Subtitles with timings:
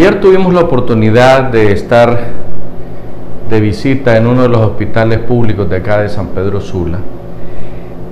[0.00, 2.18] Ayer tuvimos la oportunidad de estar
[3.50, 7.00] de visita en uno de los hospitales públicos de acá de San Pedro Sula.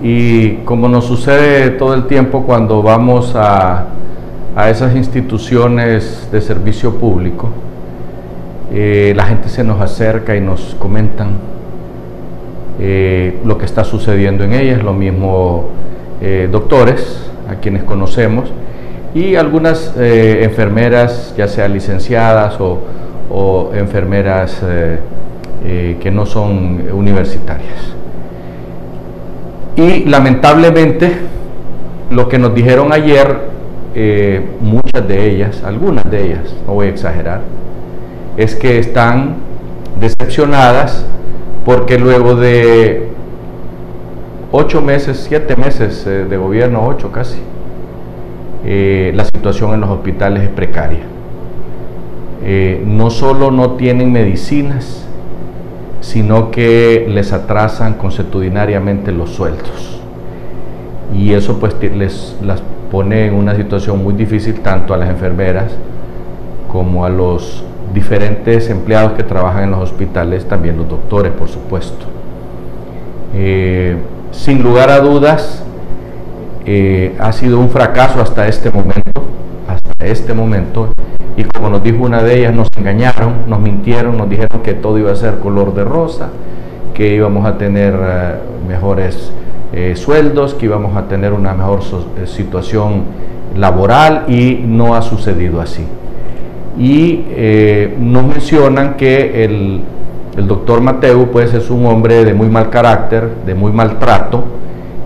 [0.03, 3.87] Y como nos sucede todo el tiempo cuando vamos a,
[4.69, 7.49] esas instituciones de servicio público,
[8.71, 11.39] eh, la gente se nos acerca y nos comentan
[12.79, 15.71] eh, lo que está sucediendo en ellas, lo mismo
[16.21, 18.53] eh, doctores a quienes conocemos
[19.15, 24.63] y algunas enfermeras, ya sea licenciadas o enfermeras
[25.65, 27.95] que no son universitarias.
[29.79, 31.13] Y lamentablemente
[32.11, 33.39] lo que nos dijeron ayer,
[33.95, 37.43] eh, muchas de ellas, algunas de ellas, no voy a exagerar,
[38.37, 39.37] es que están
[40.01, 41.05] decepcionadas
[41.65, 43.09] porque luego de
[44.51, 47.39] ocho meses, siete meses eh, de gobierno, ocho casi,
[48.65, 51.05] eh, la situación en los hospitales es precaria.
[52.85, 55.07] no solo no tienen medicinas,
[56.01, 60.01] sino que les atrasan consuetudinariamente los sueldos.
[61.15, 65.73] Y eso pues les las pone en una situación muy difícil tanto a las enfermeras
[66.71, 67.65] como a los
[67.95, 72.07] diferentes empleados que trabajan en los hospitales, también los doctores, por supuesto.
[73.35, 73.97] Eh,
[74.31, 75.65] sin lugar a dudas,
[76.71, 79.23] eh, ha sido un fracaso hasta este momento,
[79.67, 80.93] hasta este momento,
[81.35, 84.99] y como nos dijo una de ellas, nos engañaron, nos mintieron, nos dijeron que todo
[84.99, 86.29] iba a ser color de rosa,
[86.93, 88.35] que íbamos a tener eh,
[88.69, 89.33] mejores
[89.73, 91.81] eh, sueldos, que íbamos a tener una mejor
[92.21, 93.05] eh, situación
[93.57, 95.87] laboral y no ha sucedido así.
[96.79, 97.25] Y
[97.99, 99.81] nos mencionan que el,
[100.47, 104.45] doctor Mateo pues es un hombre de muy mal carácter, de muy maltrato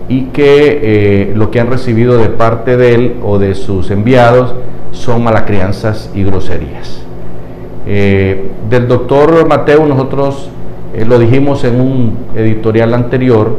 [0.09, 4.53] y que lo que han recibido de parte de él o de sus enviados
[4.91, 7.03] son malacrianzas y groserías.
[7.85, 10.49] Eh, del doctor Mateo nosotros
[10.93, 13.57] eh, lo dijimos en un editorial anterior,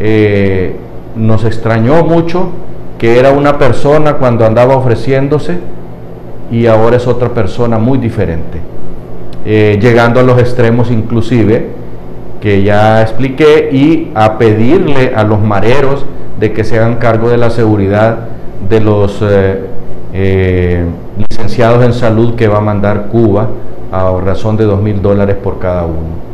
[0.00, 0.74] eh,
[1.14, 2.48] nos extrañó mucho
[2.98, 5.58] que era una persona cuando andaba ofreciéndose
[6.50, 8.58] y ahora es otra persona muy diferente,
[9.44, 11.68] llegando a los extremos inclusive
[12.42, 16.04] que ya expliqué y a pedirle a los mareros
[16.40, 18.26] de que se hagan cargo de la seguridad
[18.68, 20.84] de los eh,
[21.16, 23.48] licenciados en salud que va a mandar Cuba
[23.92, 26.32] a razón de dos mil dólares por cada uno.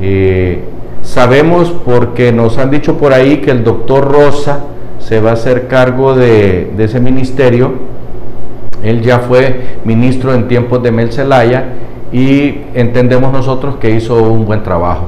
[0.00, 0.60] Eh,
[1.02, 4.60] sabemos porque nos han dicho por ahí que el doctor Rosa
[4.98, 7.72] se va a hacer cargo de, ese ministerio.
[8.82, 11.64] Él ya fue ministro en tiempos de Mel Zelaya
[12.12, 15.06] y entendemos nosotros que hizo un buen trabajo.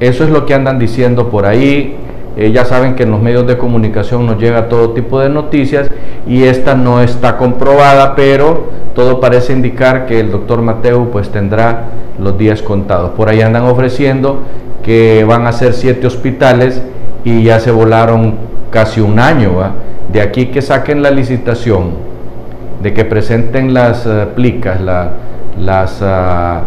[0.00, 1.96] Eso es lo que andan diciendo por ahí.
[2.36, 5.90] Eh, ya saben que en los medios de comunicación nos llega todo tipo de noticias
[6.26, 8.64] y esta no está comprobada, pero
[8.94, 11.84] todo parece indicar que el doctor Mateo pues tendrá
[12.18, 13.12] los días contados.
[13.12, 14.40] Por ahí andan ofreciendo
[14.82, 16.82] que van a ser siete hospitales
[17.24, 18.34] y ya se volaron
[18.70, 19.52] casi un año.
[20.12, 21.90] De aquí que saquen la licitación,
[22.82, 24.78] de que presenten las uh, plicas,
[25.58, 26.62] las ah,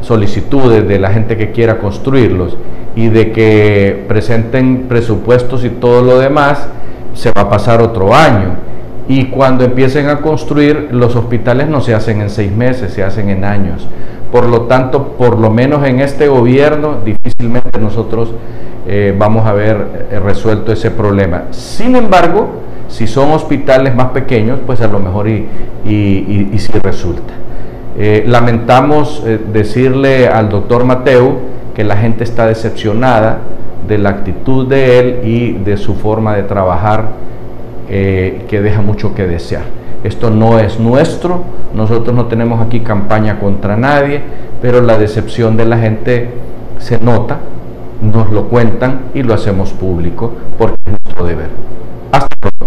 [0.00, 2.56] solicitudes de la gente que quiera construirlos
[2.94, 6.68] y de que presenten presupuestos y todo lo demás,
[7.14, 8.56] se va a pasar otro año.
[9.08, 13.28] Y cuando empiecen a construir, los hospitales no se hacen en seis meses, se hacen
[13.28, 13.86] en años.
[14.32, 18.32] Por lo tanto, por lo menos en este gobierno, difícilmente nosotros
[18.88, 21.44] eh, vamos a haber eh, resuelto ese problema.
[21.50, 22.48] Sin embargo,
[22.88, 25.48] si son hospitales más pequeños, pues a lo mejor y,
[25.84, 27.32] y, sí resulta.
[27.98, 33.40] Eh, lamentamos decirle al doctor Mateo, que la gente está decepcionada
[33.86, 37.10] de la actitud de él y de su forma de trabajar
[37.90, 39.64] eh, que deja mucho que desear.
[40.02, 44.22] Esto no es nuestro, nosotros no tenemos aquí campaña contra nadie,
[44.62, 46.30] pero la decepción de la gente
[46.78, 47.40] se nota,
[48.00, 51.48] nos lo cuentan y lo hacemos público porque es nuestro deber.
[52.10, 52.66] Hasta pronto.